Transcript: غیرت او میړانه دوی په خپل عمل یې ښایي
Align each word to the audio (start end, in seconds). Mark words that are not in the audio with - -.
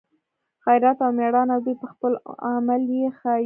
غیرت 0.65 0.97
او 1.05 1.11
میړانه 1.17 1.55
دوی 1.63 1.75
په 1.81 1.87
خپل 1.93 2.13
عمل 2.49 2.81
یې 2.97 3.05
ښایي 3.19 3.39